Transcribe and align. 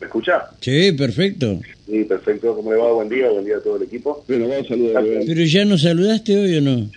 ¿Me 0.00 0.06
escucha? 0.06 0.44
Sí, 0.60 0.92
perfecto. 0.92 1.60
Sí, 1.86 2.04
perfecto. 2.04 2.54
¿Cómo 2.56 2.72
le 2.72 2.78
va? 2.78 2.92
Buen 2.92 3.08
día, 3.08 3.28
buen 3.30 3.44
día 3.44 3.56
a 3.58 3.60
todo 3.60 3.76
el 3.76 3.82
equipo. 3.82 4.24
Bueno, 4.26 4.48
vamos 4.48 4.64
a 4.66 4.68
saludar. 4.68 5.04
Pero 5.26 5.44
ya 5.44 5.64
nos 5.64 5.82
saludaste 5.82 6.38
hoy 6.38 6.56
o 6.56 6.60
no? 6.62 6.90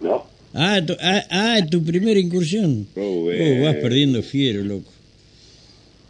¿No? 0.00 0.26
Ah, 0.54 0.80
tu, 0.84 0.96
ah, 1.00 1.24
ah, 1.30 1.60
tu 1.68 1.82
primera 1.84 2.18
incursión. 2.20 2.86
Oh, 2.96 3.28
Oh, 3.30 3.64
vas 3.64 3.76
perdiendo 3.76 4.22
fiero, 4.22 4.62
loco. 4.62 4.90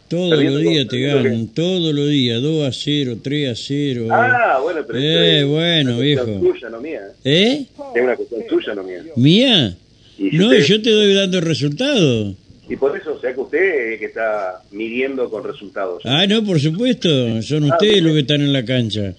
Todos 0.09 0.43
los 0.43 0.59
días 0.61 0.87
te 0.89 0.99
ganan, 0.99 1.47
todos 1.47 1.93
los 1.95 2.09
días, 2.09 2.41
2 2.41 2.67
a 2.67 2.71
0, 2.73 3.17
3 3.23 3.49
a 3.49 3.55
0. 3.55 4.07
Ah, 4.11 4.59
bueno, 4.61 4.81
pero 4.85 4.99
Eh, 4.99 5.39
es 5.39 5.45
bueno, 5.45 5.91
una 5.91 5.97
cuestión 6.03 6.25
viejo. 6.41 6.53
tuya, 6.53 6.69
no 6.69 6.81
mía. 6.81 7.01
¿Eh? 7.23 7.65
Es 7.95 8.01
una 8.03 8.15
cuestión 8.17 8.41
tuya, 8.49 8.75
no 8.75 8.83
mía. 8.83 9.03
¿Mía? 9.15 9.77
No, 10.19 10.53
yo 10.53 10.81
te 10.81 10.89
doy 10.91 11.13
dando 11.13 11.37
el 11.39 11.45
resultado. 11.45 12.35
Y 12.71 12.77
por 12.77 12.97
eso, 12.97 13.13
o 13.15 13.19
sea 13.19 13.33
que 13.33 13.39
usted 13.41 13.93
es 13.93 13.99
que 13.99 14.05
está 14.05 14.61
midiendo 14.71 15.29
con 15.29 15.43
resultados. 15.43 16.01
Ah, 16.05 16.25
no, 16.25 16.43
por 16.43 16.59
supuesto, 16.59 17.41
son 17.41 17.65
Ah, 17.65 17.73
ustedes 17.75 18.01
los 18.01 18.13
que 18.13 18.19
están 18.21 18.41
en 18.41 18.53
la 18.53 18.63
cancha. 18.63 19.13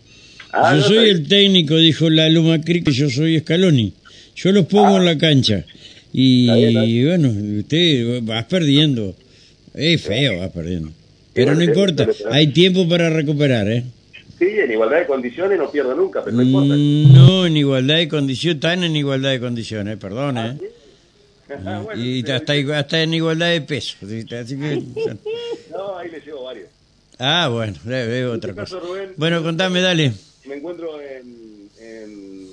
Ah, 0.53 0.75
yo 0.75 0.81
no, 0.81 0.87
soy 0.89 1.09
el 1.11 1.29
técnico, 1.29 1.77
dijo 1.77 2.09
la 2.09 2.29
Luma 2.31 2.61
Cric, 2.63 2.87
que 2.87 2.93
yo 2.93 3.11
soy 3.11 3.39
Scaloni. 3.41 3.93
Yo 4.37 4.53
los 4.53 4.65
pongo 4.67 4.97
en 4.97 5.05
la 5.05 5.19
cancha. 5.19 5.65
Y 6.15 6.45
Está 6.47 6.57
bien, 6.57 6.69
está 6.71 6.83
bien. 6.85 7.07
bueno, 7.09 7.59
usted 7.61 8.23
vas 8.23 8.45
perdiendo. 8.47 9.15
Es 9.75 10.01
feo, 10.03 10.39
vas 10.39 10.51
perdiendo. 10.51 10.91
Pero 11.35 11.55
no 11.55 11.63
importa, 11.63 12.07
hay 12.31 12.49
tiempo 12.49 12.89
para 12.89 13.09
recuperar, 13.11 13.71
¿eh? 13.71 13.85
Sí, 14.39 14.47
en 14.49 14.73
igualdad 14.73 14.99
de 15.01 15.07
condiciones 15.07 15.59
no 15.59 15.71
pierdo 15.71 15.95
nunca, 15.95 16.23
pero 16.25 16.37
no 16.37 16.43
importa. 16.43 16.75
Mm, 16.75 17.13
No, 17.15 17.47
en 17.47 17.57
igualdad 17.57 17.97
de 17.97 18.09
condiciones, 18.09 18.57
están 18.57 18.83
en 18.85 18.97
igualdad 18.97 19.31
de 19.31 19.41
condiciones, 19.41 19.97
perdón, 19.99 20.37
¿eh? 20.39 20.41
Ah, 20.41 20.55
bueno, 21.85 22.03
Y 22.05 22.29
hasta, 22.31 22.53
hasta 22.79 23.03
en 23.03 23.15
igualdad 23.15 23.51
de 23.51 23.61
peso. 23.63 23.97
¿sí? 24.07 24.25
Así 24.35 24.59
que- 24.59 24.83
No, 25.71 25.97
ahí 25.99 26.11
le 26.11 26.21
llevo 26.21 26.45
varios. 26.45 26.69
ah, 27.19 27.49
bueno, 27.53 27.73
es 27.85 27.91
es 27.91 28.27
otra 28.27 28.51
este 28.51 28.61
cosa. 28.61 28.77
caso, 28.77 28.81
Rubén, 28.81 29.13
Bueno, 29.17 29.43
contame, 29.43 29.81
dale. 29.81 30.13
Me 30.47 30.57
encuentro 30.57 31.01
en, 31.01 31.69
en, 31.81 32.49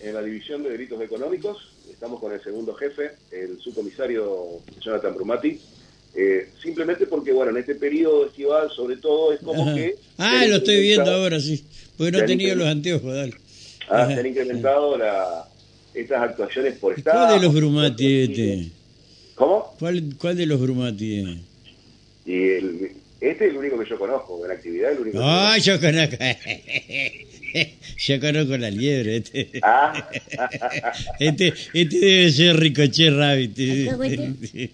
en 0.00 0.14
la 0.14 0.22
división 0.22 0.62
de 0.62 0.70
delitos 0.70 1.00
económicos. 1.00 1.68
Estamos 1.90 2.20
con 2.20 2.32
el 2.32 2.42
segundo 2.42 2.74
jefe, 2.74 3.12
el 3.30 3.58
subcomisario 3.60 4.60
Jonathan 4.80 5.14
Brumati. 5.14 5.58
Eh, 6.16 6.48
simplemente 6.62 7.06
porque, 7.06 7.32
bueno, 7.32 7.50
en 7.50 7.56
este 7.56 7.74
periodo 7.74 8.26
estival, 8.26 8.70
sobre 8.70 8.96
todo, 8.98 9.32
es 9.32 9.40
como 9.40 9.62
Ajá. 9.64 9.74
que... 9.74 9.96
Ah, 10.18 10.44
lo 10.46 10.56
estoy 10.56 10.80
viendo 10.80 11.10
ahora, 11.10 11.40
sí. 11.40 11.64
Porque 11.96 12.12
no 12.12 12.18
han 12.18 12.26
tenía 12.26 12.54
los 12.54 12.66
anteojos, 12.68 13.12
dale. 13.14 13.34
ah, 13.88 14.06
se 14.06 14.20
han 14.20 14.26
incrementado 14.26 14.96
la, 14.98 15.44
estas 15.94 16.22
actuaciones 16.22 16.74
por 16.78 16.92
¿Y 16.94 16.98
Estado. 16.98 17.26
¿Cuál 17.26 17.40
de 17.40 17.46
los 17.46 17.54
Brumati 17.54 18.22
este? 18.22 18.68
¿Cómo? 19.34 19.74
¿Cuál, 19.78 20.02
cuál 20.18 20.36
de 20.36 20.46
los 20.46 20.60
Brumati 20.60 21.18
es? 21.20 21.28
Y 22.26 22.34
el- 22.50 22.90
este 23.20 23.46
es 23.46 23.50
el 23.52 23.56
único 23.56 23.78
que 23.78 23.88
yo 23.88 23.98
conozco, 23.98 24.44
en 24.44 24.50
actividad 24.52 24.92
el 24.92 24.98
único 25.00 25.18
que 25.18 25.24
Ah, 25.26 25.56
yo 25.58 25.80
conozco. 25.80 26.16
yo 28.06 28.20
conozco 28.20 28.56
la 28.58 28.70
liebre. 28.70 29.16
Este, 29.16 29.48
Ah, 29.62 30.08
este, 31.18 31.54
este 31.72 31.98
debe 31.98 32.30
ser 32.32 32.56
Ricochet 32.58 33.14
Rabbit. 33.14 33.58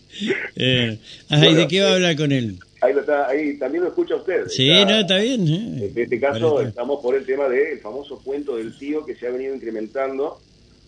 Eh, 0.57 0.99
ajá, 1.29 1.49
¿y 1.49 1.55
de 1.55 1.69
qué 1.69 1.81
va 1.81 1.91
a 1.91 1.95
hablar 1.95 2.17
con 2.17 2.33
él? 2.33 2.57
ahí, 2.83 2.93
lo 2.95 3.01
está, 3.01 3.29
ahí 3.29 3.57
también 3.59 3.85
lo 3.85 3.89
escucha 3.91 4.17
usted. 4.17 4.47
Sí, 4.49 4.71
Está- 4.71 4.91
no, 4.93 5.01
está 5.01 5.19
bien. 5.19 5.49
¿eh? 5.49 5.91
En 5.95 6.03
este 6.03 6.19
caso 6.21 6.61
estamos 6.63 7.01
por 7.03 7.15
el 7.15 7.25
tema 7.25 7.49
del 7.49 7.79
famoso 7.79 8.19
cuento 8.23 8.57
del 8.57 8.77
tío 8.79 9.05
que 9.07 9.15
se 9.15 9.27
ha 9.27 9.31
venido 9.31 9.55
incrementando. 9.55 10.41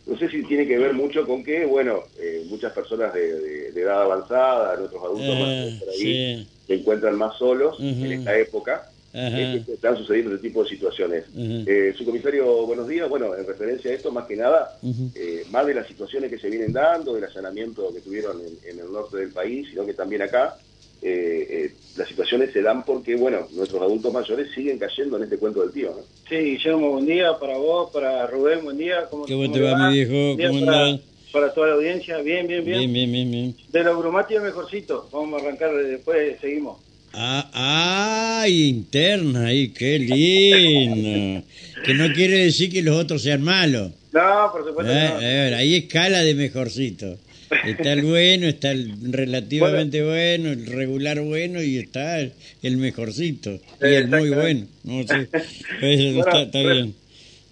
No 0.05 0.19
sé 0.19 0.29
si 0.31 0.43
tiene 0.45 0.67
que 0.67 0.79
ver 0.79 0.95
mucho 0.95 1.27
con 1.27 1.45
que, 1.45 1.65
bueno, 1.65 2.05
eh, 2.19 2.43
muchas 2.49 2.73
personas 2.73 3.15
de, 3.15 3.41
de- 3.41 3.73
de 3.73 3.81
edad 3.83 4.03
avanzada, 4.03 4.77
nuestros 4.77 5.03
adultos 5.03 5.35
Ah, 5.37 5.41
más 5.41 5.79
por 5.81 5.89
ahí, 5.91 5.97
sí. 5.99 6.49
se 6.67 6.75
encuentran 6.75 7.17
más 7.17 7.37
solos 7.39 7.77
en 7.81 8.13
esta 8.13 8.37
época. 8.37 8.89
Es 9.15 9.65
que 9.67 9.75
están 9.75 9.97
sucediendo 9.99 10.35
este 10.35 10.49
tipo 10.49 10.63
de 10.65 10.71
situaciones. 10.71 11.25
Eh, 11.67 11.95
su 11.97 12.05
comisario, 12.05 12.67
buenos 12.67 12.89
días. 12.89 13.09
Bueno, 13.09 13.37
en 13.37 13.47
referencia 13.47 13.91
a 13.91 13.95
esto, 13.95 14.11
más 14.11 14.27
que 14.27 14.37
nada, 14.37 14.79
eh, 15.15 15.45
más 15.51 15.67
de 15.67 15.75
las 15.75 15.87
situaciones 15.87 16.31
que 16.31 16.39
se 16.39 16.49
vienen 16.49 16.73
dando, 16.73 17.15
del 17.15 17.25
allanamiento 17.25 17.93
que 17.95 18.01
tuvieron 18.01 18.41
en, 18.41 18.59
en 18.65 18.81
el 18.81 18.91
norte 18.91 19.19
del 19.19 19.31
país, 19.33 19.69
sino 19.71 19.85
que 19.87 19.95
también 19.95 20.23
acá, 20.23 20.57
eh, 21.03 21.47
eh, 21.51 21.75
las 21.97 22.09
situaciones 22.09 22.53
se 22.53 22.63
dan 22.63 22.85
porque, 22.85 23.17
bueno, 23.17 23.49
nuestros 23.53 23.83
adultos 23.83 24.13
mayores 24.13 24.49
siguen 24.55 24.79
cayendo 24.79 25.17
en 25.17 25.25
este 25.25 25.37
cuento 25.37 25.61
del 25.63 25.73
tío, 25.73 25.91
¿no? 25.91 26.03
Sí, 26.29 26.37
Guillermo, 26.37 26.91
buen 26.93 27.07
día 27.07 27.39
para 27.39 27.57
vos, 27.59 27.91
para 27.93 28.27
Rubén, 28.29 28.63
buen 28.65 28.79
día. 28.79 29.07
¿Cómo, 29.11 29.25
¿Cómo 29.27 29.43
cómo 29.43 29.53
te 29.53 29.61
va, 29.61 29.89
mi 29.91 29.95
viejo? 29.97 30.37
¿Cómo 30.37 30.65
para, 30.65 30.85
andás? 30.87 31.01
para 31.33 31.53
toda 31.55 31.67
la 31.69 31.75
audiencia, 31.75 32.19
bien, 32.19 32.47
bien, 32.47 32.65
bien. 32.65 32.79
Bien, 32.79 32.93
bien, 32.93 33.13
bien, 33.13 33.31
bien. 33.31 33.57
De 33.71 33.83
los 33.85 33.99
Brumati 33.99 34.35
es 34.37 34.43
mejorcito, 34.43 35.09
vamos 35.13 35.41
a 35.43 35.45
arrancar 35.45 35.75
después, 35.75 36.37
seguimos. 36.41 36.79
Ah, 37.15 38.41
ay, 38.43 38.69
interna, 38.69 39.47
ay, 39.49 39.69
qué 39.69 39.99
lindo. 39.99 41.43
Que 41.85 41.95
no 41.95 42.13
quiere 42.15 42.39
decir 42.45 42.71
que 42.73 42.81
los 42.83 42.97
otros 42.97 43.23
sean 43.23 43.43
malos. 43.43 43.91
No, 44.13 44.51
por 44.53 44.65
supuesto 44.67 44.91
Eh, 44.93 45.11
no. 45.13 45.21
eh, 45.21 45.55
ahí 45.55 45.75
escala 45.77 46.21
de 46.23 46.35
mejorcito. 46.35 47.19
Está 47.65 47.93
el 47.93 48.03
bueno, 48.03 48.47
está 48.47 48.71
el 48.71 49.13
relativamente 49.13 50.03
bueno, 50.03 50.51
el 50.51 50.67
regular 50.67 51.21
bueno 51.21 51.63
y 51.63 51.79
está 51.79 52.21
el, 52.21 52.33
el 52.63 52.77
mejorcito. 52.77 53.59
Y 53.81 53.87
el 53.87 54.09
muy 54.09 54.31
bueno. 54.31 54.67
No 54.85 55.07
sé. 55.07 55.29
Eso 55.83 56.29
está, 56.29 56.59
bien. 56.59 56.95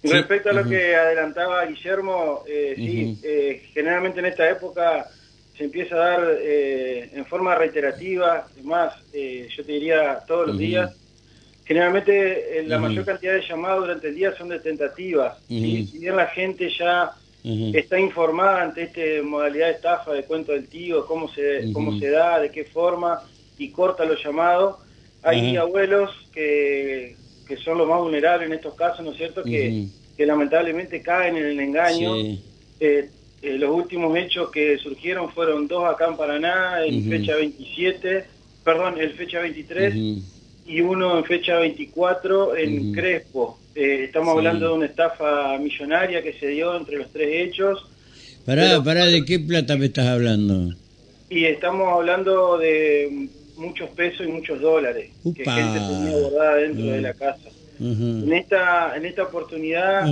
Sí, 0.03 0.07
Respecto 0.09 0.49
a 0.49 0.53
lo 0.53 0.67
que 0.67 0.95
adelantaba 0.95 1.65
Guillermo, 1.65 2.43
eh, 2.47 2.73
sí, 2.75 3.19
eh, 3.23 3.63
generalmente 3.73 4.19
en 4.19 4.25
esta 4.25 4.49
época 4.49 5.07
se 5.61 5.65
empieza 5.65 5.95
a 5.95 5.99
dar 5.99 6.37
eh, 6.41 7.09
en 7.13 7.25
forma 7.25 7.53
reiterativa, 7.53 8.47
más, 8.63 8.95
eh, 9.13 9.47
yo 9.55 9.63
te 9.63 9.71
diría 9.73 10.19
todos 10.27 10.47
los 10.47 10.57
días. 10.57 10.91
Generalmente 11.65 12.59
eh, 12.59 12.63
la 12.67 12.79
mayor 12.79 13.05
cantidad 13.05 13.33
de 13.33 13.47
llamados 13.47 13.81
durante 13.81 14.07
el 14.07 14.15
día 14.15 14.35
son 14.35 14.49
de 14.49 14.59
tentativas. 14.59 15.37
Ujú. 15.49 15.85
Si 15.85 15.99
bien 15.99 16.15
la 16.15 16.27
gente 16.27 16.67
ya 16.77 17.11
Está 17.43 17.99
informada 17.99 18.61
ante 18.61 18.83
esta 18.83 19.01
modalidad 19.23 19.67
de 19.67 19.73
estafa 19.73 20.13
de 20.13 20.25
cuento 20.25 20.51
del 20.51 20.67
tío, 20.67 21.05
cómo 21.07 21.27
se, 21.29 21.73
cómo 21.73 21.97
se 21.97 22.09
da, 22.09 22.39
de 22.39 22.51
qué 22.51 22.65
forma, 22.65 23.21
y 23.57 23.69
corta 23.71 24.05
los 24.05 24.23
llamados. 24.23 24.77
Hay 25.23 25.55
abuelos 25.57 26.11
que, 26.33 27.15
que 27.47 27.57
son 27.57 27.77
los 27.77 27.87
más 27.87 27.99
vulnerables 27.99 28.47
en 28.47 28.53
estos 28.53 28.75
casos, 28.75 29.03
¿no 29.03 29.11
es 29.11 29.17
cierto? 29.17 29.43
Que, 29.43 29.87
que 30.15 30.25
lamentablemente 30.25 31.01
caen 31.01 31.37
en 31.37 31.45
el 31.45 31.59
engaño. 31.59 32.15
Sí. 32.15 32.39
Eh, 32.79 33.09
eh, 33.41 33.57
los 33.57 33.71
últimos 33.71 34.15
hechos 34.15 34.51
que 34.51 34.77
surgieron 34.77 35.31
fueron 35.31 35.67
dos 35.67 35.83
acá 35.85 36.07
en 36.07 36.17
Paraná, 36.17 36.85
en 36.85 36.99
Ujú. 36.99 37.09
fecha 37.09 37.35
27, 37.35 38.25
perdón, 38.63 39.01
en 39.01 39.11
fecha 39.13 39.39
23, 39.39 39.95
Ujú. 39.95 40.21
Y 40.65 40.81
uno 40.81 41.17
en 41.17 41.23
fecha 41.25 41.57
24 41.57 42.55
en. 42.55 42.93
Crespo. 42.93 43.59
Eh, 43.75 44.03
estamos 44.05 44.33
Sí. 44.33 44.37
hablando 44.37 44.67
de 44.69 44.73
una 44.73 44.85
estafa 44.85 45.57
millonaria 45.57 46.21
que 46.21 46.33
se 46.33 46.47
dio 46.47 46.75
entre 46.75 46.97
los 46.97 47.11
tres 47.11 47.29
hechos. 47.47 47.85
Pará, 48.45 48.63
Pero- 48.63 48.83
pará, 48.83 49.05
¿de 49.05 49.23
qué 49.23 49.39
plata 49.39 49.77
me 49.77 49.85
estás 49.85 50.07
hablando? 50.07 50.73
Y 51.29 51.45
estamos 51.45 51.87
hablando 51.93 52.57
de 52.57 53.27
muchos 53.55 53.89
pesos 53.91 54.25
y 54.27 54.31
muchos 54.31 54.59
dólares 54.59 55.11
que 55.23 55.43
gente 55.45 55.79
tenía 55.79 56.17
guardada 56.17 56.55
dentro 56.55 56.85
de 56.85 57.01
la 57.01 57.13
casa. 57.13 57.49
En 57.79 58.31
esta, 58.33 58.95
en 58.97 59.05
esta 59.05 59.23
oportunidad, 59.23 60.05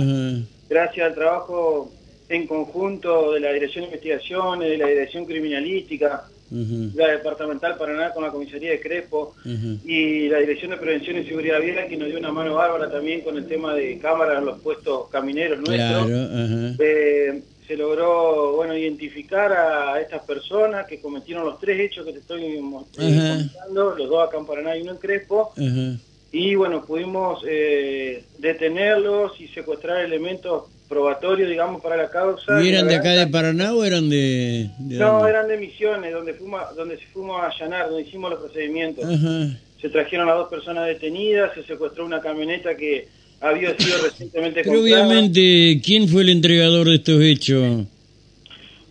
gracias 0.68 1.06
al 1.08 1.14
trabajo 1.14 1.92
en 2.28 2.46
conjunto 2.46 3.32
de 3.32 3.40
la 3.40 3.52
Dirección 3.52 3.82
de 3.82 3.88
Investigaciones, 3.88 4.70
de 4.70 4.78
la 4.78 4.86
Dirección 4.86 5.24
Criminalística, 5.26 6.24
La 6.96 7.08
Departamental 7.08 7.76
Paraná 7.78 8.12
con 8.12 8.24
la 8.24 8.30
Comisaría 8.30 8.70
de 8.72 8.80
Crespo 8.80 9.34
y 9.84 10.28
la 10.28 10.38
Dirección 10.38 10.72
de 10.72 10.76
Prevención 10.78 11.16
y 11.18 11.24
Seguridad 11.24 11.60
Vial 11.60 11.88
que 11.88 11.96
nos 11.96 12.08
dio 12.08 12.18
una 12.18 12.32
mano 12.32 12.54
bárbara 12.54 12.90
también 12.90 13.20
con 13.20 13.36
el 13.36 13.46
tema 13.46 13.74
de 13.74 13.98
cámaras 13.98 14.38
en 14.38 14.46
los 14.46 14.60
puestos 14.60 15.08
camineros 15.10 15.58
nuestros. 15.60 16.06
Claro. 16.06 16.74
Eh, 16.78 17.42
se 17.68 17.76
logró 17.76 18.56
bueno 18.56 18.76
identificar 18.76 19.52
a 19.52 20.00
estas 20.00 20.22
personas 20.24 20.86
que 20.88 21.00
cometieron 21.00 21.44
los 21.44 21.60
tres 21.60 21.78
hechos 21.78 22.04
que 22.04 22.12
te 22.12 22.18
estoy 22.18 22.58
mo- 22.60 22.88
eh, 22.98 23.46
los 23.72 23.96
dos 23.96 24.26
acá 24.26 24.38
en 24.38 24.46
Paraná 24.46 24.76
y 24.76 24.82
uno 24.82 24.90
en 24.92 24.98
Crespo, 24.98 25.52
y 26.32 26.54
bueno, 26.56 26.84
pudimos 26.84 27.44
eh, 27.46 28.24
detenerlos 28.38 29.40
y 29.40 29.46
secuestrar 29.48 30.04
elementos 30.04 30.64
probatorios, 30.90 31.48
digamos, 31.48 31.80
para 31.80 31.96
la 31.96 32.10
causa. 32.10 32.62
¿Y 32.62 32.68
eran 32.68 32.86
de 32.88 32.96
acá 32.96 33.12
de 33.12 33.26
Paraná? 33.28 33.72
O 33.74 33.82
eran 33.84 34.10
de...? 34.10 34.68
de 34.78 34.98
No, 34.98 35.12
dónde? 35.14 35.30
eran 35.30 35.48
de 35.48 35.56
Misiones, 35.56 36.12
donde 36.12 36.34
fuimos, 36.34 36.60
donde 36.76 36.98
fuimos 37.12 37.40
a 37.40 37.46
allanar, 37.46 37.88
donde 37.88 38.06
hicimos 38.06 38.30
los 38.32 38.40
procedimientos. 38.40 39.04
Ajá. 39.04 39.56
Se 39.80 39.88
trajeron 39.88 40.28
a 40.28 40.32
dos 40.32 40.48
personas 40.50 40.86
detenidas, 40.88 41.54
se 41.54 41.62
secuestró 41.62 42.04
una 42.04 42.20
camioneta 42.20 42.76
que 42.76 43.06
había 43.40 43.74
sido 43.78 43.96
recientemente 44.04 44.62
Pero 44.64 44.74
comprada. 44.76 45.06
obviamente, 45.06 45.80
¿quién 45.82 46.08
fue 46.08 46.22
el 46.22 46.28
entregador 46.30 46.86
de 46.88 46.96
estos 46.96 47.22
hechos? 47.22 47.86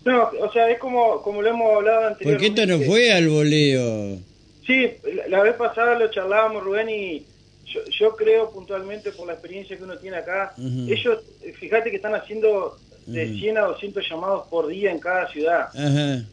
No, 0.05 0.29
o 0.41 0.51
sea, 0.51 0.69
es 0.71 0.79
como, 0.79 1.21
como 1.21 1.41
lo 1.41 1.49
hemos 1.49 1.75
hablado 1.75 2.01
Porque 2.17 2.31
anteriormente. 2.45 2.61
esto 2.63 2.77
no 2.77 2.83
fue 2.85 3.11
al 3.11 3.27
voleo. 3.29 4.17
Sí, 4.65 4.87
la 5.27 5.43
vez 5.43 5.53
pasada 5.55 5.99
lo 5.99 6.09
charlábamos, 6.09 6.63
Rubén, 6.63 6.89
y 6.89 7.23
yo, 7.69 7.81
yo 7.97 8.15
creo 8.15 8.49
puntualmente 8.51 9.11
por 9.11 9.27
la 9.27 9.33
experiencia 9.33 9.77
que 9.77 9.83
uno 9.83 9.97
tiene 9.97 10.17
acá, 10.17 10.53
ellos, 10.57 11.19
eh, 11.41 11.53
fíjate 11.53 11.89
que 11.89 11.97
están 11.97 12.15
haciendo 12.15 12.77
de 13.05 13.39
100 13.39 13.57
a 13.57 13.61
200 13.61 14.07
llamados 14.07 14.47
por 14.49 14.67
día 14.67 14.91
en 14.91 14.99
cada 14.99 15.27
ciudad. 15.31 15.69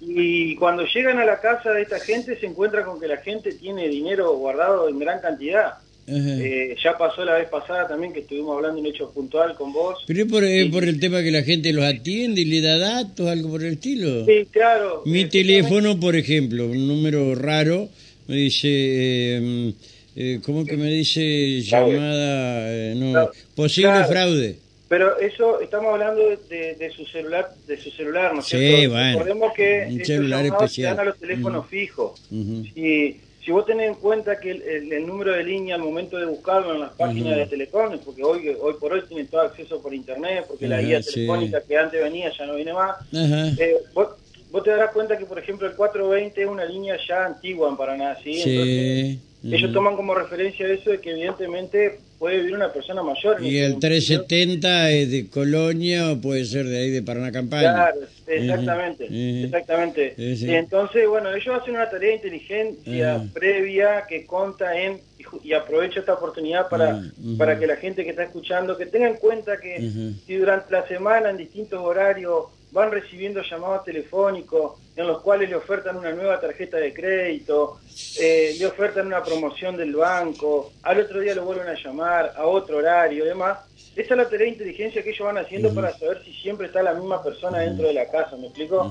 Y 0.00 0.54
cuando 0.56 0.84
llegan 0.84 1.18
a 1.18 1.24
la 1.24 1.40
casa 1.40 1.70
de 1.72 1.82
esta 1.82 1.98
gente 2.00 2.38
se 2.38 2.46
encuentra 2.46 2.84
con 2.84 3.00
que 3.00 3.08
la 3.08 3.16
gente 3.18 3.52
tiene 3.54 3.88
dinero 3.88 4.34
guardado 4.36 4.88
en 4.88 4.98
gran 4.98 5.20
cantidad. 5.20 5.74
Eh, 6.08 6.76
ya 6.84 6.96
pasó 6.96 7.24
la 7.24 7.34
vez 7.34 7.48
pasada 7.48 7.88
también 7.88 8.12
que 8.12 8.20
estuvimos 8.20 8.56
hablando 8.56 8.80
un 8.80 8.86
hecho 8.86 9.10
puntual 9.10 9.56
con 9.56 9.72
vos. 9.72 10.04
Pero 10.06 10.20
es 10.20 10.26
por, 10.26 10.70
por, 10.70 10.84
el 10.84 11.00
tema 11.00 11.20
que 11.20 11.32
la 11.32 11.42
gente 11.42 11.72
los 11.72 11.84
atiende 11.84 12.42
y 12.42 12.44
le 12.44 12.60
da 12.60 12.78
datos, 12.78 13.26
algo 13.26 13.50
por 13.50 13.64
el 13.64 13.72
estilo. 13.72 14.24
Sí, 14.24 14.46
claro. 14.52 15.02
Mi 15.04 15.24
teléfono, 15.24 15.98
por 15.98 16.14
ejemplo, 16.14 16.66
un 16.66 16.86
número 16.86 17.34
raro, 17.34 17.88
me 18.28 18.36
dice... 18.36 18.68
Eh, 18.68 19.72
eh, 20.16 20.40
¿cómo 20.44 20.64
que 20.64 20.76
me 20.76 20.86
dice 20.86 21.60
llamada, 21.60 22.72
eh, 22.72 22.94
no, 22.96 23.30
posible 23.54 24.04
fraude? 24.06 24.58
Pero 24.88 25.18
eso, 25.18 25.60
estamos 25.60 25.92
hablando 25.92 26.22
de, 26.48 26.92
su 26.96 27.04
celular, 27.06 27.50
de 27.66 27.76
su 27.76 27.90
celular, 27.90 28.32
¿no 28.32 28.40
es 28.40 28.46
sí, 28.46 28.56
cierto? 28.56 28.94
Bueno, 28.94 29.18
Recordemos 29.18 29.52
que 29.54 29.86
un 29.90 30.04
celular 30.04 30.46
especial. 30.46 30.96
dan 30.96 31.06
a 31.06 31.10
los 31.10 31.18
teléfonos 31.18 31.66
fijos. 31.66 32.22
Y 32.30 33.16
si 33.44 33.52
vos 33.52 33.66
tenés 33.66 33.88
en 33.88 33.94
cuenta 33.96 34.40
que 34.40 34.52
el, 34.52 35.06
número 35.06 35.32
de 35.32 35.44
línea 35.44 35.74
al 35.74 35.82
momento 35.82 36.16
de 36.16 36.26
buscarlo 36.26 36.74
en 36.74 36.80
las 36.80 36.92
páginas 36.92 37.36
de 37.36 37.46
Telecom, 37.46 37.98
porque 38.04 38.24
hoy 38.24 38.56
hoy 38.60 38.74
por 38.80 38.92
hoy 38.92 39.02
tienen 39.06 39.26
todo 39.26 39.42
acceso 39.42 39.82
por 39.82 39.92
internet, 39.92 40.46
porque 40.48 40.66
la 40.66 40.80
guía 40.80 41.00
telefónica 41.00 41.60
que 41.60 41.76
antes 41.76 42.02
venía 42.02 42.32
ya 42.36 42.46
no 42.46 42.54
viene 42.54 42.72
más, 42.72 42.96
eh, 43.12 43.76
vos, 43.92 44.08
vos, 44.50 44.64
te 44.64 44.70
darás 44.70 44.92
cuenta 44.92 45.18
que, 45.18 45.26
por 45.26 45.38
ejemplo, 45.38 45.68
el 45.68 45.74
420 45.74 46.42
es 46.42 46.48
una 46.48 46.64
línea 46.64 46.96
ya 47.06 47.26
antigua 47.26 47.68
en 47.68 47.76
Paraná, 47.76 48.16
¿sí? 48.22 48.40
sí. 48.40 49.20
Ellos 49.52 49.72
toman 49.72 49.96
como 49.96 50.14
referencia 50.14 50.66
eso 50.68 50.90
de 50.90 51.00
que 51.00 51.10
evidentemente 51.10 51.98
puede 52.18 52.38
vivir 52.38 52.54
una 52.54 52.72
persona 52.72 53.02
mayor. 53.02 53.42
Y 53.42 53.58
el 53.58 53.78
370 53.78 54.90
es 54.90 55.10
de 55.10 55.28
Colonia 55.28 56.12
o 56.12 56.20
puede 56.20 56.44
ser 56.44 56.66
de 56.66 56.78
ahí 56.78 56.90
de 56.90 57.02
Paraná 57.02 57.30
Campaña. 57.30 57.74
Claro, 57.74 58.00
exactamente, 58.26 59.44
exactamente. 59.44 60.14
Y 60.16 60.54
entonces, 60.54 61.06
bueno, 61.08 61.34
ellos 61.34 61.60
hacen 61.60 61.74
una 61.74 61.88
tarea 61.88 62.10
de 62.10 62.16
inteligencia 62.16 63.24
previa 63.32 64.04
que 64.08 64.24
conta 64.26 64.78
en 64.80 65.00
y 65.42 65.52
aprovecho 65.54 66.00
esta 66.00 66.14
oportunidad 66.14 66.68
para, 66.68 67.02
para 67.36 67.58
que 67.58 67.66
la 67.66 67.76
gente 67.76 68.04
que 68.04 68.10
está 68.10 68.22
escuchando, 68.22 68.76
que 68.76 68.86
tenga 68.86 69.08
en 69.08 69.16
cuenta 69.16 69.56
que 69.56 70.12
si 70.26 70.34
durante 70.36 70.70
la 70.70 70.86
semana 70.86 71.30
en 71.30 71.36
distintos 71.36 71.80
horarios 71.80 72.44
van 72.70 72.90
recibiendo 72.90 73.42
llamados 73.42 73.84
telefónicos 73.84 74.80
en 74.96 75.06
los 75.06 75.22
cuales 75.22 75.48
le 75.48 75.56
ofertan 75.56 75.96
una 75.96 76.12
nueva 76.12 76.40
tarjeta 76.40 76.78
de 76.78 76.92
crédito, 76.92 77.78
eh, 78.18 78.56
le 78.58 78.66
ofertan 78.66 79.06
una 79.06 79.22
promoción 79.22 79.76
del 79.76 79.94
banco, 79.94 80.72
al 80.82 81.00
otro 81.00 81.20
día 81.20 81.34
lo 81.34 81.44
vuelven 81.44 81.68
a 81.68 81.74
llamar, 81.74 82.32
a 82.36 82.46
otro 82.46 82.78
horario 82.78 83.24
y 83.24 83.28
demás. 83.28 83.58
Esa 83.94 84.14
es 84.14 84.18
la 84.18 84.24
tarea 84.24 84.46
de 84.46 84.52
inteligencia 84.52 85.02
que 85.02 85.10
ellos 85.10 85.26
van 85.26 85.38
haciendo 85.38 85.72
para 85.72 85.96
saber 85.96 86.22
si 86.24 86.32
siempre 86.34 86.66
está 86.66 86.82
la 86.82 86.94
misma 86.94 87.22
persona 87.22 87.60
dentro 87.60 87.86
de 87.86 87.94
la 87.94 88.08
casa, 88.10 88.36
¿me 88.36 88.46
explico? 88.46 88.90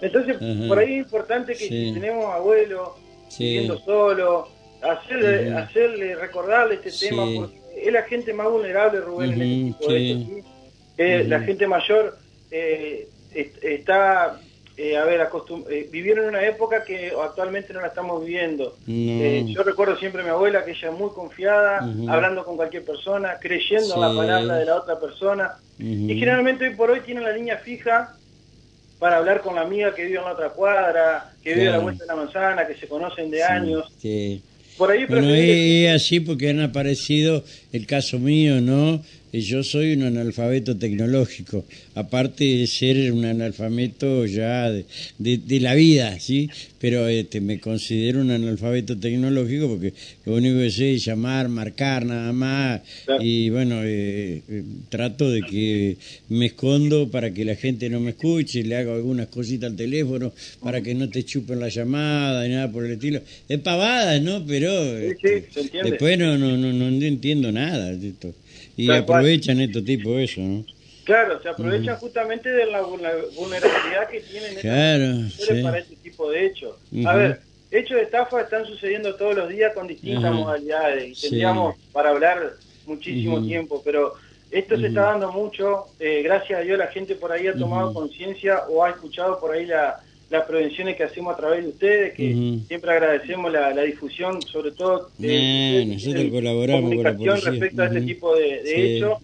Entonces, 0.00 0.36
por 0.68 0.78
ahí 0.78 0.94
es 0.94 0.98
importante 0.98 1.52
que 1.52 1.68
si 1.68 1.92
tenemos 1.92 2.32
abuelo 2.34 2.96
viviendo 3.38 3.78
solo, 3.80 4.48
hacerle, 4.82 5.52
hacerle 5.54 6.16
recordarle 6.16 6.80
este 6.82 7.08
tema, 7.08 7.26
porque 7.34 7.58
es 7.76 7.92
la 7.92 8.02
gente 8.02 8.32
más 8.32 8.48
vulnerable, 8.50 9.00
Rubén, 9.00 9.32
en 9.32 9.68
este 9.68 9.78
tipo 9.78 9.92
de 9.92 10.44
eh, 10.96 11.24
La 11.24 11.40
gente 11.40 11.66
mayor 11.66 12.16
eh, 12.54 13.08
está, 13.62 14.38
eh, 14.76 14.96
a 14.96 15.04
ver, 15.04 15.20
eh, 15.70 15.88
vivieron 15.90 16.26
una 16.26 16.46
época 16.46 16.84
que 16.84 17.12
actualmente 17.20 17.72
no 17.72 17.80
la 17.80 17.88
estamos 17.88 18.24
viviendo. 18.24 18.76
Eh, 18.88 19.44
yo 19.48 19.62
recuerdo 19.64 19.96
siempre 19.98 20.22
a 20.22 20.24
mi 20.24 20.30
abuela 20.30 20.64
que 20.64 20.70
ella 20.70 20.90
es 20.90 20.98
muy 20.98 21.10
confiada, 21.10 21.78
hablando 22.08 22.44
con 22.44 22.56
cualquier 22.56 22.84
persona, 22.84 23.38
creyendo 23.40 23.94
en 23.94 24.00
la 24.00 24.14
palabra 24.14 24.56
de 24.58 24.64
la 24.66 24.76
otra 24.76 25.00
persona. 25.00 25.52
Y 25.78 26.16
generalmente 26.16 26.68
hoy 26.68 26.74
por 26.76 26.90
hoy 26.90 27.00
tiene 27.00 27.20
la 27.20 27.32
línea 27.32 27.58
fija 27.58 28.16
para 29.00 29.16
hablar 29.16 29.40
con 29.40 29.56
la 29.56 29.62
amiga 29.62 29.92
que 29.94 30.04
vive 30.04 30.18
en 30.18 30.24
la 30.24 30.32
otra 30.32 30.50
cuadra, 30.50 31.32
que 31.42 31.54
vive 31.54 31.68
a 31.68 31.72
la 31.72 31.78
vuelta 31.78 32.04
de 32.04 32.08
la 32.08 32.16
manzana, 32.16 32.66
que 32.66 32.76
se 32.76 32.86
conocen 32.86 33.30
de 33.30 33.42
años. 33.42 33.92
Por 34.78 34.90
ahí 34.90 35.04
bueno, 35.06 35.28
es 35.32 35.94
así 35.94 36.18
porque 36.20 36.50
han 36.50 36.60
aparecido 36.60 37.44
el 37.72 37.86
caso 37.86 38.18
mío, 38.18 38.60
¿no? 38.60 39.02
Yo 39.40 39.64
soy 39.64 39.94
un 39.94 40.04
analfabeto 40.04 40.76
tecnológico, 40.76 41.64
aparte 41.94 42.44
de 42.44 42.66
ser 42.66 43.10
un 43.12 43.24
analfabeto 43.24 44.26
ya 44.26 44.70
de, 44.70 44.84
de, 45.18 45.60
la 45.60 45.74
vida, 45.74 46.20
¿sí? 46.20 46.48
Pero 46.78 47.08
este, 47.08 47.40
me 47.40 47.58
considero 47.58 48.20
un 48.20 48.30
analfabeto 48.30 48.96
tecnológico 48.96 49.68
porque 49.68 49.92
lo 50.24 50.34
único 50.34 50.58
que 50.58 50.70
sé 50.70 50.94
es 50.94 51.04
llamar, 51.04 51.48
marcar 51.48 52.06
nada 52.06 52.32
más, 52.32 52.82
y 53.20 53.50
bueno, 53.50 53.82
eh, 53.82 54.42
eh, 54.48 54.62
trato 54.88 55.30
de 55.30 55.42
que 55.42 55.96
me 56.28 56.46
escondo 56.46 57.10
para 57.10 57.32
que 57.32 57.44
la 57.44 57.56
gente 57.56 57.90
no 57.90 58.00
me 58.00 58.10
escuche, 58.10 58.62
le 58.62 58.76
hago 58.76 58.94
algunas 58.94 59.26
cositas 59.28 59.70
al 59.70 59.76
teléfono 59.76 60.32
para 60.60 60.80
que 60.80 60.94
no 60.94 61.08
te 61.08 61.24
chupen 61.24 61.58
la 61.58 61.68
llamada 61.68 62.46
y 62.46 62.50
nada 62.50 62.70
por 62.70 62.84
el 62.84 62.92
estilo. 62.92 63.20
Es 63.48 63.58
pavada, 63.60 64.18
¿no? 64.20 64.44
Pero 64.46 64.70
este, 64.98 65.48
después 65.82 66.18
no, 66.18 66.38
no, 66.38 66.56
no, 66.56 66.72
no 66.72 67.04
entiendo 67.04 67.50
nada. 67.50 67.92
Esto. 67.92 68.34
Y 68.76 68.90
aprovechan 68.90 69.60
estos 69.60 69.84
tipos 69.84 70.18
eso, 70.18 70.40
¿no? 70.40 70.64
Claro, 71.04 71.40
se 71.42 71.48
aprovechan 71.50 71.96
justamente 71.98 72.50
de 72.50 72.66
la 72.66 72.80
vulnerabilidad 72.80 74.08
que 74.10 74.20
tienen 74.20 74.54
claro, 74.54 75.62
para 75.62 75.78
este 75.78 75.96
tipo 75.96 76.30
de 76.30 76.46
hechos. 76.46 76.76
A 77.06 77.14
ver, 77.14 77.40
hechos 77.70 77.96
de 77.98 78.04
estafa 78.04 78.40
están 78.40 78.64
sucediendo 78.64 79.14
todos 79.14 79.34
los 79.34 79.48
días 79.48 79.74
con 79.74 79.86
distintas 79.86 80.32
modalidades 80.32 81.18
y 81.18 81.20
tendríamos 81.20 81.76
para 81.92 82.10
hablar 82.10 82.54
muchísimo 82.86 83.42
tiempo, 83.44 83.82
pero 83.84 84.14
esto 84.50 84.78
se 84.78 84.86
está 84.86 85.02
dando 85.02 85.32
mucho, 85.32 85.86
eh, 85.98 86.22
gracias 86.22 86.60
a 86.60 86.62
Dios 86.62 86.78
la 86.78 86.86
gente 86.86 87.16
por 87.16 87.32
ahí 87.32 87.48
ha 87.48 87.54
tomado 87.54 87.92
conciencia 87.92 88.64
o 88.68 88.84
ha 88.84 88.90
escuchado 88.90 89.40
por 89.40 89.52
ahí 89.52 89.66
la, 89.66 90.00
las 90.30 90.44
prevenciones 90.44 90.96
que 90.96 91.04
hacemos 91.04 91.34
a 91.34 91.36
través 91.36 91.64
de 91.64 91.70
ustedes, 91.70 92.14
que 92.14 92.60
siempre 92.66 92.90
agradecemos 92.90 93.52
la, 93.52 93.72
difusión, 93.82 94.40
sobre 94.42 94.72
todo 94.72 95.10
de, 95.18 95.84
nosotros 95.86 96.24
colaboramos 96.30 96.90
comunicación 96.90 97.40
respecto 97.52 97.82
a 97.82 97.86
este 97.86 98.00
tipo 98.02 98.34
de, 98.34 98.96
hechos, 98.96 99.18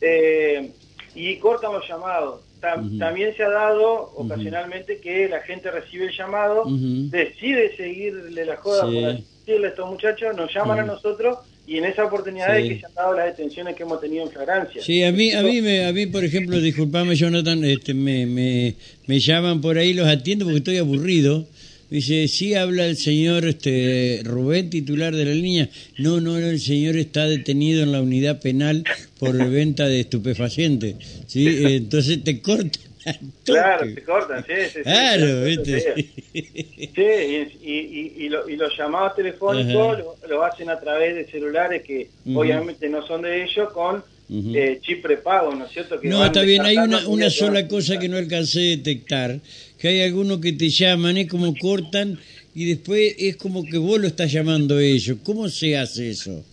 eh, 0.00 0.70
y 1.14 1.36
cortan 1.36 1.72
los 1.72 1.86
llamados. 1.88 2.40
También 2.60 3.34
se 3.36 3.42
ha 3.42 3.50
dado 3.50 4.12
ocasionalmente 4.14 4.98
que 4.98 5.28
la 5.28 5.40
gente 5.40 5.70
recibe 5.70 6.06
el 6.06 6.16
llamado, 6.16 6.64
decide 6.68 7.76
seguirle 7.76 8.46
la 8.46 8.56
joda 8.56 8.82
por 8.82 8.92
decirle 8.92 9.66
a 9.66 9.70
estos 9.70 9.90
muchachos, 9.90 10.36
nos 10.36 10.54
llaman 10.54 10.78
a 10.78 10.84
nosotros 10.84 11.38
y 11.66 11.76
en 11.76 11.84
esa 11.84 12.04
oportunidad 12.04 12.58
es 12.58 12.68
que 12.68 12.80
se 12.80 12.86
han 12.86 12.94
dado 12.94 13.14
las 13.14 13.26
detenciones 13.26 13.76
que 13.76 13.84
hemos 13.84 14.00
tenido 14.00 14.24
en 14.24 14.30
flagrancia. 14.30 14.82
Sí, 14.82 15.04
a 15.04 15.12
mí, 15.12 15.32
a 15.32 15.42
mí, 15.42 15.62
me, 15.62 15.84
a 15.84 15.92
mí 15.92 16.06
por 16.06 16.24
ejemplo, 16.24 16.60
disculpame 16.60 17.14
Jonathan, 17.14 17.64
este, 17.64 17.94
me, 17.94 18.26
me, 18.26 18.74
me 19.06 19.20
llaman 19.20 19.60
por 19.60 19.78
ahí, 19.78 19.92
los 19.94 20.08
atiendo 20.08 20.44
porque 20.44 20.58
estoy 20.58 20.78
aburrido. 20.78 21.46
Dice, 21.88 22.26
sí 22.26 22.54
habla 22.54 22.86
el 22.86 22.96
señor 22.96 23.44
este, 23.44 24.22
Rubén, 24.24 24.70
titular 24.70 25.14
de 25.14 25.26
la 25.26 25.34
línea. 25.34 25.68
No, 25.98 26.22
no, 26.22 26.40
no, 26.40 26.46
el 26.46 26.58
señor 26.58 26.96
está 26.96 27.26
detenido 27.26 27.82
en 27.82 27.92
la 27.92 28.00
unidad 28.00 28.40
penal 28.40 28.82
por 29.18 29.36
venta 29.50 29.86
de 29.86 30.00
estupefacientes. 30.00 30.96
¿sí? 31.26 31.46
Entonces 31.46 32.24
te 32.24 32.40
corta 32.40 32.78
Claro, 33.44 33.84
se 33.84 34.02
cortan, 34.02 34.44
sí, 34.46 34.52
sí. 34.72 34.82
Claro, 34.82 35.44
¿viste? 35.44 35.94
Sí, 36.32 36.92
y, 36.96 37.70
y, 37.70 38.12
y, 38.24 38.28
lo, 38.28 38.48
y, 38.48 38.56
los 38.56 38.76
llamados 38.76 39.16
telefónicos 39.16 39.98
lo, 40.28 40.44
hacen 40.44 40.70
a 40.70 40.78
través 40.78 41.14
de 41.14 41.26
celulares 41.26 41.82
que 41.82 42.08
obviamente 42.34 42.88
no 42.88 43.06
son 43.06 43.22
de 43.22 43.44
ellos 43.44 43.72
con 43.72 44.02
eh, 44.30 44.78
chip 44.80 45.02
prepago, 45.02 45.54
¿no 45.54 45.66
es 45.66 45.72
cierto? 45.72 46.00
Que 46.00 46.08
no, 46.08 46.24
está 46.24 46.42
bien, 46.42 46.62
hay 46.62 46.76
una, 46.76 47.06
una 47.06 47.28
sola 47.28 47.68
cosa 47.68 47.98
que 47.98 48.08
no 48.08 48.16
alcancé 48.16 48.60
a 48.60 48.76
detectar, 48.76 49.40
que 49.78 49.88
hay 49.88 50.00
algunos 50.02 50.38
que 50.38 50.52
te 50.52 50.70
llaman, 50.70 51.18
es 51.18 51.28
como 51.28 51.54
cortan 51.56 52.18
y 52.54 52.66
después 52.66 53.14
es 53.18 53.36
como 53.36 53.64
que 53.64 53.78
vos 53.78 54.00
lo 54.00 54.06
estás 54.06 54.30
llamando 54.32 54.76
a 54.76 54.82
ellos. 54.82 55.18
¿Cómo 55.22 55.48
se 55.48 55.76
hace 55.76 56.10
eso? 56.10 56.44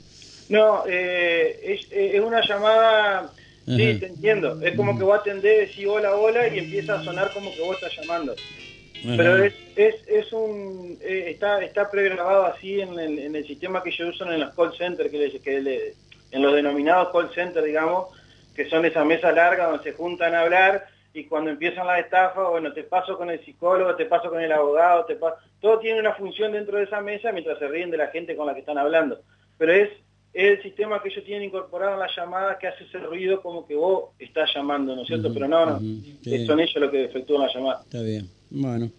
No, 0.50 0.84
eh, 0.90 1.60
es, 1.64 1.88
es 1.92 2.20
una 2.20 2.46
llamada 2.46 3.32
Sí, 3.78 4.00
te 4.00 4.08
entiendo. 4.08 4.60
Es 4.62 4.76
como 4.76 4.98
que 4.98 5.04
vos 5.04 5.20
atendés, 5.20 5.70
decís 5.70 5.86
hola, 5.88 6.16
hola 6.16 6.48
y 6.48 6.60
empieza 6.60 6.96
a 6.96 7.04
sonar 7.04 7.32
como 7.34 7.54
que 7.54 7.62
vos 7.62 7.76
estás 7.76 7.96
llamando. 7.98 8.36
Pero 9.06 9.44
es, 9.44 9.54
es, 9.76 9.96
es 10.08 10.34
un 10.34 10.98
eh, 11.02 11.26
está 11.28 11.64
está 11.64 11.90
pregrabado 11.90 12.48
así 12.48 12.82
en 12.82 13.00
el, 13.00 13.20
en 13.20 13.36
el 13.36 13.46
sistema 13.46 13.82
que 13.82 13.90
ellos 13.90 14.16
usan 14.16 14.34
en 14.34 14.42
los 14.42 14.54
call 14.56 14.76
centers, 14.76 15.10
que, 15.10 15.40
que 15.40 15.94
en 16.32 16.42
los 16.42 16.54
denominados 16.54 17.10
call 17.12 17.34
centers, 17.34 17.66
digamos, 17.66 18.08
que 18.56 18.70
son 18.70 18.84
esa 18.86 19.06
mesa 19.06 19.32
larga 19.32 19.68
donde 19.68 19.84
se 19.84 19.94
juntan 19.94 20.36
a 20.36 20.42
hablar 20.42 20.88
y 21.14 21.26
cuando 21.26 21.50
empiezan 21.50 21.88
las 21.88 22.00
estafas, 22.00 22.50
bueno, 22.50 22.74
te 22.74 22.84
paso 22.84 23.18
con 23.18 23.30
el 23.30 23.44
psicólogo, 23.44 23.96
te 23.96 24.06
paso 24.06 24.30
con 24.30 24.42
el 24.42 24.52
abogado, 24.52 25.06
te 25.06 25.16
paso... 25.16 25.38
todo 25.60 25.80
tiene 25.80 26.00
una 26.00 26.14
función 26.14 26.52
dentro 26.52 26.78
de 26.78 26.84
esa 26.84 27.02
mesa 27.02 27.32
mientras 27.32 27.58
se 27.58 27.68
ríen 27.68 27.90
de 27.90 27.98
la 27.98 28.08
gente 28.08 28.36
con 28.36 28.48
la 28.48 28.54
que 28.54 28.60
están 28.60 28.78
hablando. 28.78 29.22
Pero 29.58 29.74
es 29.74 29.90
es 30.34 30.58
el 30.58 30.64
sistema 30.64 31.02
que 31.02 31.10
ellos 31.10 31.24
tienen 31.26 31.46
incorporado 31.46 31.94
en 31.94 32.00
la 32.00 32.10
llamada 32.16 32.58
que 32.60 32.68
hace 32.68 32.84
ese 32.84 33.00
ruido 33.00 33.42
como 33.42 33.66
que 33.66 33.76
vos 33.76 34.12
estás 34.20 34.50
llamando, 34.54 34.96
¿no 34.96 35.02
es 35.02 35.08
cierto? 35.08 35.34
Pero 35.34 35.48
no, 35.48 35.66
no, 35.66 35.80
son 36.46 36.60
ellos 36.60 36.76
los 36.76 36.92
que 36.92 37.06
efectúan 37.06 37.48
la 37.48 37.54
llamada. 37.54 37.82
Está 37.84 38.02
bien, 38.02 38.30
bueno. 38.50 38.90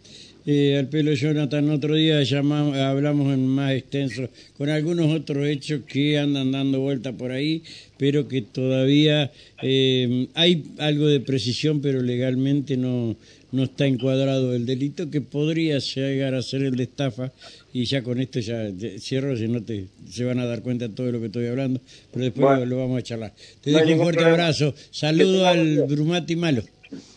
eh, 0.46 0.76
al 0.78 0.88
pelo 0.88 1.12
Jonathan. 1.14 1.70
Otro 1.70 1.94
día 1.94 2.22
llamamos, 2.22 2.76
hablamos 2.76 3.32
en 3.32 3.46
más 3.46 3.72
extenso 3.72 4.28
con 4.56 4.68
algunos 4.68 5.06
otros 5.14 5.46
hechos 5.46 5.82
que 5.86 6.18
andan 6.18 6.52
dando 6.52 6.80
vuelta 6.80 7.12
por 7.12 7.30
ahí, 7.30 7.62
pero 7.96 8.26
que 8.26 8.42
todavía 8.42 9.30
eh, 9.62 10.28
hay 10.34 10.64
algo 10.78 11.06
de 11.06 11.20
precisión, 11.20 11.80
pero 11.80 12.02
legalmente 12.02 12.76
no, 12.76 13.14
no 13.52 13.62
está 13.64 13.86
encuadrado 13.86 14.54
el 14.54 14.66
delito 14.66 15.10
que 15.10 15.20
podría 15.20 15.78
llegar 15.78 16.34
a 16.34 16.42
ser 16.42 16.62
el 16.62 16.76
de 16.76 16.84
estafa 16.84 17.32
y 17.72 17.84
ya 17.84 18.02
con 18.02 18.20
esto 18.20 18.40
ya 18.40 18.68
cierro 18.98 19.36
si 19.36 19.48
no 19.48 19.62
te 19.62 19.86
se 20.10 20.24
van 20.24 20.38
a 20.38 20.46
dar 20.46 20.62
cuenta 20.62 20.88
de 20.88 20.94
todo 20.94 21.10
lo 21.12 21.20
que 21.20 21.26
estoy 21.26 21.46
hablando 21.46 21.80
pero 22.12 22.24
después 22.24 22.68
lo, 22.68 22.76
vamos 22.76 22.98
a 22.98 23.02
charlar. 23.02 23.32
Te 23.60 23.70
dejo 23.70 23.92
un 23.92 23.98
fuerte 23.98 24.24
abrazo. 24.24 24.74
Saludo 24.90 25.46
al 25.46 25.84
Brumati 25.84 26.36
malo. 26.36 26.62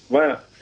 Bueno 0.10 0.38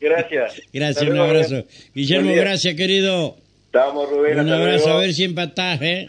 gracias. 0.00 0.62
Gracias 0.72 1.10
un 1.10 1.18
abrazo. 1.18 1.64
Guillermo 1.94 2.32
gracias 2.34 2.74
querido. 2.74 3.36
Estamos 3.66 4.08
Rubén 4.08 4.40
un 4.40 4.50
abrazo 4.50 4.92
a 4.92 5.00
ver 5.00 5.12
si 5.12 5.24
empatás 5.24 5.82
eh 5.82 6.08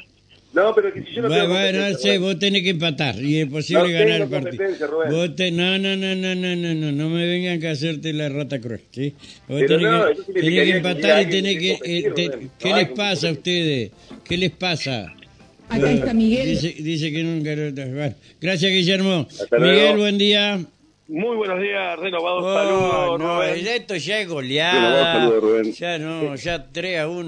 no, 0.55 0.73
pero 0.73 0.93
que 0.93 1.03
si 1.03 1.13
yo 1.13 1.21
no 1.23 1.27
bueno, 1.27 1.49
bueno, 1.49 1.89
no 1.89 1.97
sé, 1.97 2.17
vos 2.17 2.39
tenés 2.39 2.63
que 2.63 2.69
empatar 2.69 3.21
y 3.21 3.41
es 3.41 3.47
posible 3.47 3.91
ganar 3.91 4.21
el 4.21 4.29
partido. 4.29 4.63
Vos 5.11 5.35
te, 5.35 5.51
no, 5.51 5.77
no, 5.77 5.97
no, 5.97 6.15
no, 6.15 6.33
no, 6.33 6.55
no, 6.55 6.73
no, 6.73 6.91
no 6.93 7.09
me 7.09 7.27
vengan 7.27 7.65
a 7.65 7.71
hacerte 7.71 8.13
la 8.13 8.29
rata 8.29 8.61
cruel, 8.61 8.79
¿sí? 8.89 9.13
Vos 9.49 9.65
tenés, 9.65 10.17
que, 10.25 10.33
tenés 10.33 10.63
que 10.63 10.77
empatar 10.77 11.21
y 11.23 11.29
tenés 11.29 11.59
que... 11.59 11.71
Eh, 11.83 12.49
¿Qué 12.57 12.73
les 12.73 12.87
pasa 12.89 13.27
a 13.27 13.31
ustedes? 13.33 13.91
¿Qué 14.23 14.37
les 14.37 14.51
pasa? 14.51 15.13
Acá 15.67 15.91
está 15.91 16.13
Miguel. 16.13 16.47
Dice, 16.47 16.73
dice 16.79 17.11
que 17.11 17.21
nunca... 17.21 17.53
Bueno, 17.53 18.15
gracias, 18.39 18.71
Guillermo. 18.71 19.27
Miguel, 19.59 19.97
buen 19.97 20.17
día. 20.17 20.65
Muy 21.07 21.35
buenos 21.37 21.61
días, 21.61 21.99
renovados 21.99 22.43
oh, 22.43 22.53
saludos. 22.55 23.19
No, 23.19 23.43
esto 23.43 23.95
ya 23.95 24.21
es 24.21 24.27
goleada. 24.27 25.29
Ya 25.77 25.99
no, 25.99 26.35
ya 26.35 26.65
3 26.71 26.99
a 26.99 27.07
1. 27.07 27.23